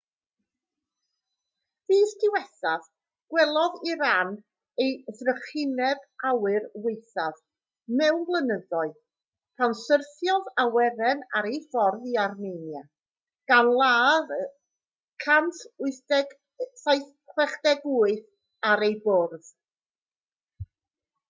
fis 1.91 2.13
diwethaf 2.21 2.85
gwelodd 3.33 3.75
iran 3.89 4.31
ei 4.85 5.17
thrychineb 5.17 5.99
awyr 6.29 6.63
waethaf 6.85 7.43
mewn 7.99 8.23
blynyddoedd 8.29 8.95
pan 9.61 9.75
syrthiodd 9.81 10.49
awyren 10.65 11.21
ar 11.41 11.47
ei 11.51 11.59
ffordd 11.75 12.07
i 12.11 12.13
armenia 12.23 12.81
gan 13.53 13.69
ladd 13.83 14.33
yr 14.37 14.47
168 15.33 18.17
ar 18.73 18.87
ei 18.89 18.97
bwrdd 19.05 19.53